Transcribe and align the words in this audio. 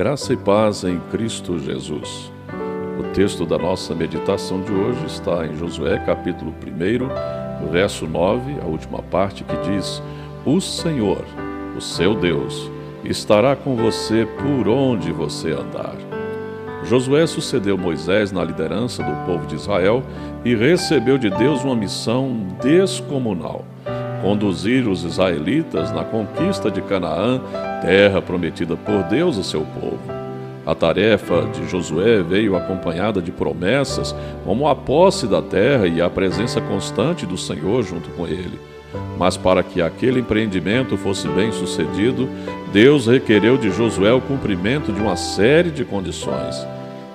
Graça 0.00 0.32
e 0.32 0.36
paz 0.38 0.82
em 0.82 0.98
Cristo 1.10 1.58
Jesus. 1.58 2.32
O 2.98 3.02
texto 3.12 3.44
da 3.44 3.58
nossa 3.58 3.94
meditação 3.94 4.62
de 4.62 4.72
hoje 4.72 5.04
está 5.04 5.44
em 5.44 5.54
Josué, 5.58 5.98
capítulo 5.98 6.54
1, 6.66 7.68
verso 7.70 8.06
9, 8.06 8.60
a 8.62 8.64
última 8.64 9.02
parte 9.02 9.44
que 9.44 9.54
diz: 9.58 10.02
O 10.46 10.58
Senhor, 10.58 11.22
o 11.76 11.82
seu 11.82 12.14
Deus, 12.14 12.70
estará 13.04 13.54
com 13.54 13.76
você 13.76 14.26
por 14.38 14.68
onde 14.68 15.12
você 15.12 15.50
andar. 15.50 15.96
Josué 16.84 17.26
sucedeu 17.26 17.76
Moisés 17.76 18.32
na 18.32 18.42
liderança 18.42 19.02
do 19.02 19.26
povo 19.26 19.46
de 19.46 19.56
Israel 19.56 20.02
e 20.46 20.54
recebeu 20.54 21.18
de 21.18 21.28
Deus 21.28 21.62
uma 21.62 21.76
missão 21.76 22.46
descomunal 22.62 23.66
conduzir 24.20 24.86
os 24.88 25.04
israelitas 25.04 25.92
na 25.92 26.04
conquista 26.04 26.70
de 26.70 26.80
Canaã, 26.82 27.40
terra 27.82 28.20
prometida 28.20 28.76
por 28.76 29.02
Deus 29.04 29.38
a 29.38 29.42
seu 29.42 29.62
povo. 29.62 30.00
A 30.66 30.74
tarefa 30.74 31.48
de 31.52 31.68
Josué 31.68 32.22
veio 32.22 32.54
acompanhada 32.54 33.20
de 33.20 33.32
promessas, 33.32 34.14
como 34.44 34.68
a 34.68 34.76
posse 34.76 35.26
da 35.26 35.40
terra 35.40 35.86
e 35.86 36.00
a 36.00 36.10
presença 36.10 36.60
constante 36.60 37.26
do 37.26 37.36
Senhor 37.36 37.82
junto 37.82 38.10
com 38.10 38.26
ele. 38.26 38.60
Mas 39.18 39.36
para 39.36 39.62
que 39.62 39.80
aquele 39.80 40.20
empreendimento 40.20 40.96
fosse 40.96 41.26
bem 41.28 41.50
sucedido, 41.52 42.28
Deus 42.72 43.06
requereu 43.06 43.56
de 43.56 43.70
Josué 43.70 44.12
o 44.12 44.20
cumprimento 44.20 44.92
de 44.92 45.00
uma 45.00 45.16
série 45.16 45.70
de 45.70 45.84
condições. 45.84 46.56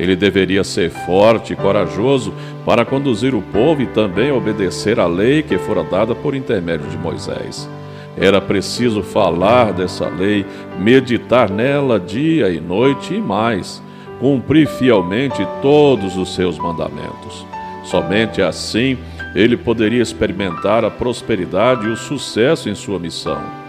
Ele 0.00 0.16
deveria 0.16 0.64
ser 0.64 0.88
forte 0.88 1.52
e 1.52 1.56
corajoso 1.56 2.32
para 2.64 2.86
conduzir 2.86 3.34
o 3.34 3.42
povo 3.42 3.82
e 3.82 3.86
também 3.86 4.32
obedecer 4.32 4.98
à 4.98 5.06
lei 5.06 5.42
que 5.42 5.58
fora 5.58 5.84
dada 5.84 6.14
por 6.14 6.34
intermédio 6.34 6.88
de 6.88 6.96
Moisés. 6.96 7.68
Era 8.16 8.40
preciso 8.40 9.02
falar 9.02 9.74
dessa 9.74 10.08
lei, 10.08 10.46
meditar 10.78 11.50
nela 11.50 12.00
dia 12.00 12.48
e 12.48 12.58
noite 12.58 13.14
e 13.14 13.20
mais, 13.20 13.82
cumprir 14.18 14.66
fielmente 14.66 15.46
todos 15.60 16.16
os 16.16 16.34
seus 16.34 16.56
mandamentos. 16.58 17.46
Somente 17.84 18.40
assim 18.40 18.96
ele 19.34 19.54
poderia 19.54 20.00
experimentar 20.00 20.82
a 20.82 20.90
prosperidade 20.90 21.86
e 21.86 21.90
o 21.90 21.96
sucesso 21.96 22.70
em 22.70 22.74
sua 22.74 22.98
missão. 22.98 23.59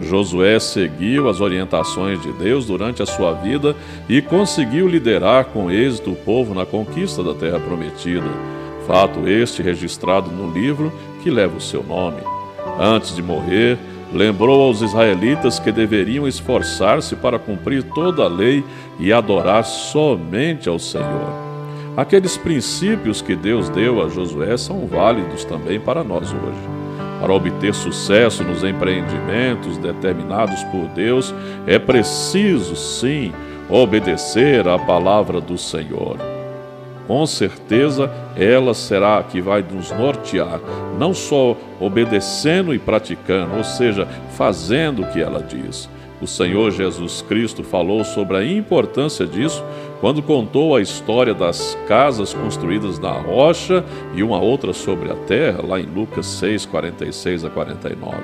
Josué 0.00 0.58
seguiu 0.60 1.28
as 1.28 1.40
orientações 1.40 2.20
de 2.22 2.32
Deus 2.32 2.66
durante 2.66 3.02
a 3.02 3.06
sua 3.06 3.32
vida 3.32 3.74
e 4.08 4.22
conseguiu 4.22 4.86
liderar 4.86 5.46
com 5.46 5.70
êxito 5.70 6.12
o 6.12 6.16
povo 6.16 6.54
na 6.54 6.64
conquista 6.64 7.22
da 7.22 7.34
terra 7.34 7.58
prometida. 7.58 8.28
Fato 8.86 9.28
este 9.28 9.60
registrado 9.60 10.30
no 10.30 10.52
livro 10.52 10.92
que 11.22 11.30
leva 11.30 11.56
o 11.56 11.60
seu 11.60 11.82
nome. 11.82 12.20
Antes 12.78 13.14
de 13.14 13.22
morrer, 13.22 13.76
lembrou 14.12 14.62
aos 14.62 14.80
israelitas 14.80 15.58
que 15.58 15.72
deveriam 15.72 16.26
esforçar-se 16.26 17.16
para 17.16 17.38
cumprir 17.38 17.82
toda 17.82 18.22
a 18.24 18.28
lei 18.28 18.64
e 18.98 19.12
adorar 19.12 19.64
somente 19.64 20.68
ao 20.68 20.78
Senhor. 20.78 21.48
Aqueles 21.96 22.36
princípios 22.36 23.20
que 23.20 23.34
Deus 23.34 23.68
deu 23.68 24.00
a 24.00 24.08
Josué 24.08 24.56
são 24.56 24.86
válidos 24.86 25.44
também 25.44 25.80
para 25.80 26.04
nós 26.04 26.32
hoje. 26.32 26.77
Para 27.20 27.32
obter 27.32 27.74
sucesso 27.74 28.44
nos 28.44 28.62
empreendimentos 28.62 29.76
determinados 29.78 30.62
por 30.64 30.86
Deus, 30.88 31.34
é 31.66 31.78
preciso, 31.78 32.76
sim, 32.76 33.32
obedecer 33.68 34.68
à 34.68 34.78
palavra 34.78 35.40
do 35.40 35.58
Senhor. 35.58 36.16
Com 37.06 37.26
certeza, 37.26 38.10
ela 38.36 38.74
será 38.74 39.18
a 39.18 39.22
que 39.22 39.40
vai 39.40 39.62
nos 39.62 39.90
nortear, 39.90 40.60
não 40.98 41.14
só 41.14 41.56
obedecendo 41.80 42.74
e 42.74 42.78
praticando, 42.78 43.56
ou 43.56 43.64
seja, 43.64 44.06
fazendo 44.36 45.02
o 45.02 45.06
que 45.06 45.20
ela 45.20 45.42
diz, 45.42 45.88
o 46.20 46.26
Senhor 46.26 46.72
Jesus 46.72 47.22
Cristo 47.22 47.62
falou 47.62 48.04
sobre 48.04 48.36
a 48.36 48.44
importância 48.44 49.24
disso 49.24 49.64
quando 50.00 50.22
contou 50.22 50.76
a 50.76 50.80
história 50.80 51.34
das 51.34 51.76
casas 51.86 52.32
construídas 52.32 52.98
na 52.98 53.12
rocha 53.12 53.84
e 54.14 54.22
uma 54.22 54.38
outra 54.38 54.72
sobre 54.72 55.10
a 55.10 55.14
terra, 55.14 55.60
lá 55.66 55.80
em 55.80 55.86
Lucas 55.86 56.26
6, 56.26 56.66
46 56.66 57.44
a 57.44 57.50
49. 57.50 58.16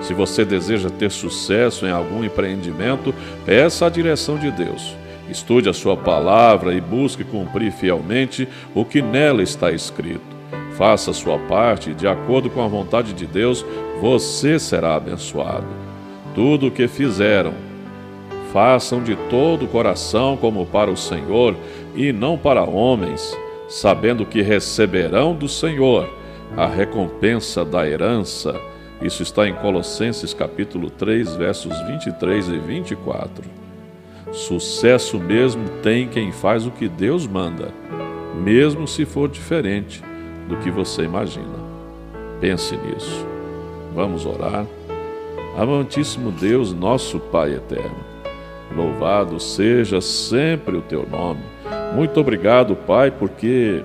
Se 0.00 0.14
você 0.14 0.44
deseja 0.44 0.90
ter 0.90 1.10
sucesso 1.10 1.86
em 1.86 1.90
algum 1.90 2.24
empreendimento, 2.24 3.14
peça 3.44 3.86
a 3.86 3.90
direção 3.90 4.38
de 4.38 4.50
Deus. 4.50 4.94
Estude 5.28 5.68
a 5.68 5.72
sua 5.72 5.96
palavra 5.96 6.74
e 6.74 6.80
busque 6.80 7.24
cumprir 7.24 7.72
fielmente 7.72 8.48
o 8.74 8.84
que 8.84 9.00
nela 9.00 9.42
está 9.42 9.70
escrito. 9.72 10.20
Faça 10.76 11.10
a 11.10 11.14
sua 11.14 11.38
parte 11.38 11.90
e, 11.90 11.94
de 11.94 12.06
acordo 12.06 12.50
com 12.50 12.62
a 12.62 12.68
vontade 12.68 13.12
de 13.12 13.26
Deus, 13.26 13.64
você 14.00 14.58
será 14.58 14.96
abençoado. 14.96 15.66
Tudo 16.34 16.66
o 16.66 16.70
que 16.70 16.88
fizeram, 16.88 17.54
façam 18.52 19.02
de 19.02 19.16
todo 19.30 19.64
o 19.64 19.68
coração 19.68 20.36
como 20.36 20.66
para 20.66 20.90
o 20.90 20.96
Senhor 20.96 21.56
e 21.94 22.12
não 22.12 22.36
para 22.36 22.62
homens, 22.62 23.36
sabendo 23.68 24.26
que 24.26 24.42
receberão 24.42 25.34
do 25.34 25.48
Senhor 25.48 26.08
a 26.56 26.66
recompensa 26.66 27.64
da 27.64 27.88
herança. 27.88 28.54
Isso 29.00 29.22
está 29.22 29.48
em 29.48 29.54
Colossenses 29.54 30.34
capítulo 30.34 30.90
3, 30.90 31.34
versos 31.34 31.80
23 31.86 32.48
e 32.48 32.58
24. 32.58 33.44
Sucesso 34.32 35.18
mesmo 35.18 35.68
tem 35.82 36.06
quem 36.06 36.30
faz 36.30 36.66
o 36.66 36.70
que 36.70 36.88
Deus 36.88 37.26
manda, 37.26 37.70
mesmo 38.42 38.86
se 38.86 39.04
for 39.04 39.28
diferente 39.28 40.02
do 40.48 40.56
que 40.58 40.70
você 40.70 41.02
imagina. 41.02 41.62
Pense 42.40 42.76
nisso. 42.76 43.26
Vamos 43.94 44.24
orar. 44.24 44.66
Amantíssimo 45.56 46.30
Deus, 46.30 46.72
nosso 46.72 47.18
Pai 47.18 47.52
eterno, 47.52 48.11
louvado 48.72 49.38
seja 49.38 50.00
sempre 50.00 50.76
o 50.76 50.82
teu 50.82 51.06
nome. 51.08 51.40
Muito 51.94 52.18
obrigado, 52.20 52.74
Pai, 52.74 53.10
porque 53.10 53.82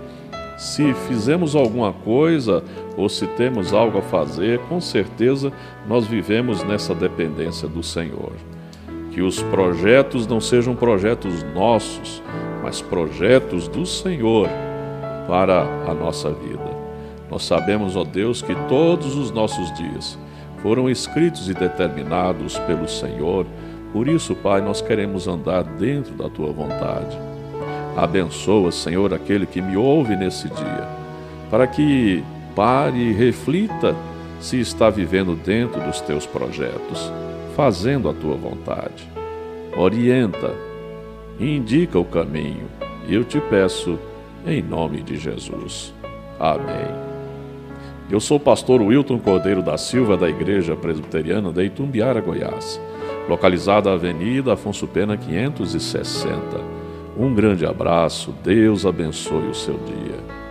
se 0.57 0.93
fizemos 1.07 1.55
alguma 1.55 1.93
coisa 1.93 2.63
ou 2.95 3.07
se 3.07 3.27
temos 3.27 3.73
algo 3.73 3.99
a 3.99 4.01
fazer, 4.01 4.59
com 4.67 4.81
certeza 4.81 5.51
nós 5.87 6.07
vivemos 6.07 6.63
nessa 6.63 6.95
dependência 6.95 7.67
do 7.67 7.83
Senhor. 7.83 8.33
Que 9.11 9.21
os 9.21 9.41
projetos 9.43 10.25
não 10.25 10.41
sejam 10.41 10.75
projetos 10.75 11.43
nossos, 11.53 12.23
mas 12.63 12.81
projetos 12.81 13.67
do 13.67 13.85
Senhor 13.85 14.49
para 15.27 15.63
a 15.87 15.93
nossa 15.93 16.31
vida. 16.31 16.77
Nós 17.29 17.43
sabemos, 17.43 17.95
ó 17.95 18.03
Deus, 18.03 18.41
que 18.41 18.55
todos 18.67 19.15
os 19.15 19.31
nossos 19.31 19.71
dias 19.75 20.17
foram 20.61 20.89
escritos 20.89 21.49
e 21.49 21.53
determinados 21.53 22.57
pelo 22.59 22.87
Senhor. 22.87 23.45
Por 23.97 24.07
isso, 24.07 24.35
Pai, 24.35 24.61
nós 24.61 24.79
queremos 24.79 25.27
andar 25.27 25.63
dentro 25.63 26.13
da 26.13 26.29
tua 26.29 26.51
vontade. 26.51 27.17
Abençoa, 27.95 28.71
Senhor, 28.71 29.11
aquele 29.11 29.47
que 29.47 29.59
me 29.59 29.75
ouve 29.75 30.15
nesse 30.15 30.47
dia, 30.49 30.87
para 31.49 31.65
que 31.65 32.23
pare 32.55 32.95
e 32.95 33.11
reflita 33.11 33.95
se 34.39 34.59
está 34.59 34.91
vivendo 34.91 35.35
dentro 35.35 35.81
dos 35.81 35.99
teus 35.99 36.27
projetos, 36.27 37.11
fazendo 37.55 38.07
a 38.07 38.13
tua 38.13 38.35
vontade. 38.35 39.09
Orienta, 39.75 40.53
indica 41.39 41.97
o 41.97 42.05
caminho, 42.05 42.67
eu 43.09 43.23
te 43.23 43.41
peço, 43.41 43.97
em 44.45 44.61
nome 44.61 45.01
de 45.01 45.17
Jesus. 45.17 45.91
Amém. 46.39 46.85
Eu 48.11 48.19
sou 48.19 48.37
o 48.37 48.39
pastor 48.39 48.79
Wilton 48.79 49.17
Cordeiro 49.17 49.63
da 49.63 49.75
Silva, 49.75 50.15
da 50.15 50.29
Igreja 50.29 50.75
Presbiteriana 50.75 51.51
de 51.51 51.65
Itumbiara, 51.65 52.21
Goiás, 52.21 52.79
localizada 53.27 53.91
Avenida 53.91 54.53
Afonso 54.53 54.87
Pena 54.87 55.17
560. 55.17 56.39
Um 57.17 57.33
grande 57.33 57.65
abraço, 57.65 58.33
Deus 58.43 58.85
abençoe 58.85 59.47
o 59.49 59.55
seu 59.55 59.75
dia. 59.77 60.46